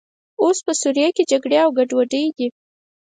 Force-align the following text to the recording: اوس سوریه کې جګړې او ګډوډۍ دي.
اوس 0.41 0.57
سوریه 0.81 1.09
کې 1.15 1.23
جګړې 1.31 1.57
او 1.63 1.69
ګډوډۍ 1.77 2.25
دي. 2.37 2.47